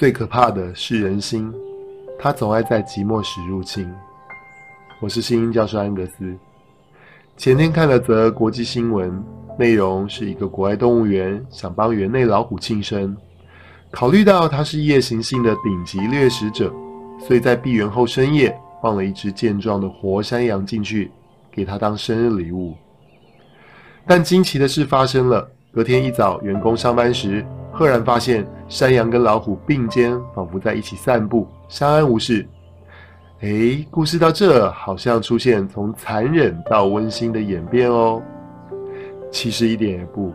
[0.00, 1.52] 最可怕的是人心，
[2.18, 3.86] 它总爱在寂寞时入侵。
[4.98, 6.34] 我是新英教授安格斯。
[7.36, 9.22] 前天看了则国际新闻，
[9.58, 13.14] 内容是一个国外动物园想帮园内老虎庆生，
[13.90, 16.72] 考虑到它是夜行性的顶级掠食者，
[17.18, 21.10] 所以在闭园后深夜放了一只健壮的活山羊进去，
[21.52, 22.74] 给它当生日礼物。
[24.06, 32.48] 但惊奇的事发生了，隔天一早，员工上班时，赫然发现山羊跟老虎并肩，仿佛在一起散步，相安无事。
[33.40, 38.22] 诶，故事到这好像出现从残忍到温馨的演变哦。
[39.32, 40.32] 其实一点也不，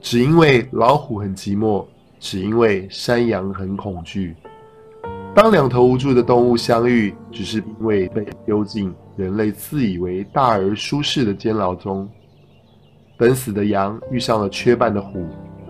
[0.00, 1.84] 只因为老虎很寂寞，
[2.20, 4.36] 只因为山羊很恐惧。
[5.34, 12.08] 当两头无助的动物相遇，只是因为被丢进人类自以为大而舒适的监牢中。
[13.18, 15.26] 等死的羊遇上了缺半的虎，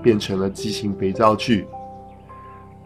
[0.07, 1.67] 变成了畸形肥皂剧。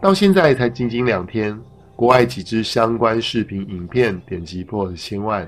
[0.01, 1.55] 到现在才仅仅两天。
[1.95, 5.47] 国外几支相关视频影片点击破了千万，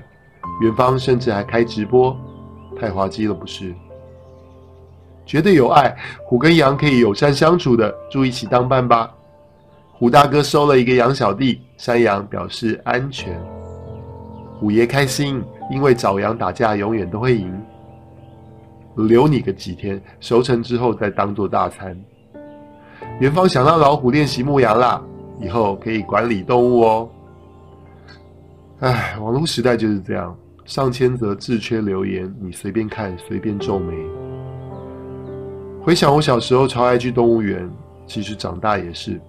[0.62, 2.16] 元芳甚至还开直播，
[2.78, 3.74] 太滑稽了，不是？
[5.26, 9.12] 觉得有爱，虎跟羊可以友善相处的，住一起当伴吧。
[9.94, 13.36] 虎大哥收了一个羊小弟，山羊表示安全。
[14.60, 17.52] 虎爷开心，因为找羊打架永远都会赢。
[18.96, 21.98] 留你个几天，熟成之后再当做大餐。
[23.20, 25.02] 元芳想让老虎练习牧羊啦。
[25.40, 27.08] 以后可以管理动物哦。
[28.78, 33.92] 唉，网络时代就是这样，上千则自缺留言，你随便看，随便皱眉。
[35.82, 37.68] 回想我小时候超爱去动物园，
[38.06, 39.20] 其实长大也是。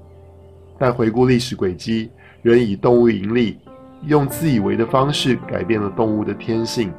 [0.78, 2.12] 但回顾历史轨迹，
[2.44, 3.58] 人以动物盈利，
[4.04, 6.94] 用自以为的方式改变了动物的天性，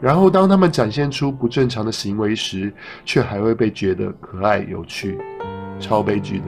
[0.00, 2.72] 然后当他们展现出不正常的行为时，
[3.04, 5.18] 却还会被觉得可爱有趣，
[5.80, 6.44] 超悲剧的。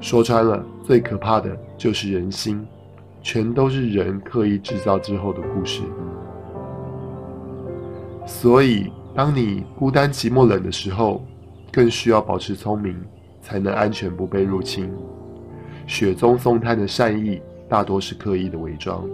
[0.00, 2.66] 说穿了，最可怕的就是人心，
[3.22, 5.82] 全都是人刻意制造之后的故事。
[8.26, 11.24] 所以，当你孤单、寂寞、冷的时候，
[11.72, 12.96] 更需要保持聪明，
[13.40, 14.92] 才能安全不被入侵。
[15.86, 19.04] 雪中送炭的善意，大多是刻意的伪装。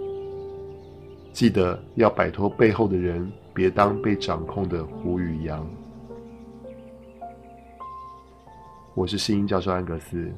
[1.35, 5.67] 记得要摆脱背后的人，别当被掌控的胡与羊。
[8.93, 10.31] 我是新英教授安格斯。